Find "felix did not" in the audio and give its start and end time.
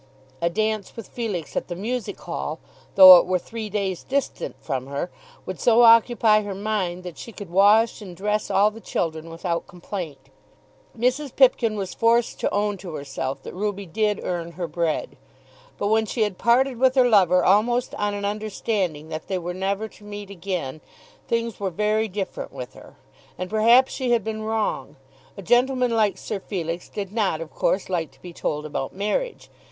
26.39-27.39